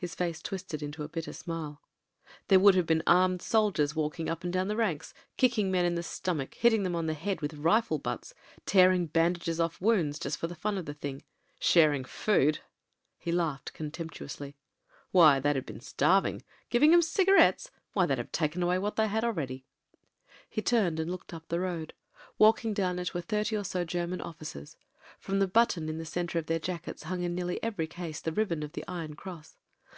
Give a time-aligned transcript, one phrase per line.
[0.00, 1.82] His face twisted into a bitter smile.
[2.46, 5.96] "There would have been armed soldiers walking up and down the ranks, kicking men in
[5.96, 8.32] the stomach, hitting them on the head with rifle butts,
[8.64, 11.24] tearing bandages off wounds— just for the fmi of the thing.
[11.58, 12.60] Sharing food
[13.26, 14.50] !"—^he laughed ccMitemptu ously—
[15.12, 16.42] ^"why, they'd have been starving.
[16.70, 19.24] Giving 'em ON THE STAFF 295 cigarettes!— ^why, they'd have taken away what they had
[19.24, 19.64] already/'
[20.48, 21.92] He turned and looked up the road.
[22.38, 24.76] Walking down it were thirty or so German officers.
[25.18, 28.30] From the button in the centre of their jackets hung in nearly every case the
[28.30, 29.56] ribbon of the Iron Cross.